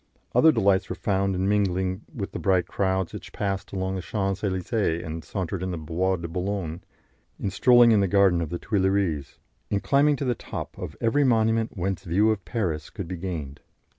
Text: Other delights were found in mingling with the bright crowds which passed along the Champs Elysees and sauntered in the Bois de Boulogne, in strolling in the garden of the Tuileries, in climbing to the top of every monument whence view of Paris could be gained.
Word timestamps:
Other 0.33 0.51
delights 0.51 0.89
were 0.89 0.95
found 0.95 1.35
in 1.35 1.47
mingling 1.47 2.01
with 2.11 2.31
the 2.31 2.39
bright 2.39 2.65
crowds 2.65 3.13
which 3.13 3.31
passed 3.31 3.71
along 3.71 3.93
the 3.93 4.01
Champs 4.01 4.43
Elysees 4.43 5.03
and 5.03 5.23
sauntered 5.23 5.61
in 5.61 5.69
the 5.69 5.77
Bois 5.77 6.15
de 6.15 6.27
Boulogne, 6.27 6.81
in 7.39 7.51
strolling 7.51 7.91
in 7.91 7.99
the 7.99 8.07
garden 8.07 8.41
of 8.41 8.49
the 8.49 8.57
Tuileries, 8.57 9.37
in 9.69 9.79
climbing 9.79 10.15
to 10.15 10.25
the 10.25 10.33
top 10.33 10.75
of 10.75 10.97
every 10.99 11.23
monument 11.23 11.77
whence 11.77 12.03
view 12.03 12.31
of 12.31 12.43
Paris 12.45 12.89
could 12.89 13.07
be 13.07 13.15
gained. 13.17 13.59